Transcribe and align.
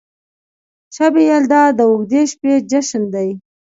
شب 0.95 1.13
یلدا 1.29 1.63
د 1.77 1.79
اوږدې 1.89 2.21
شپې 2.31 2.53
جشن 2.69 3.03
دی. 3.13 3.29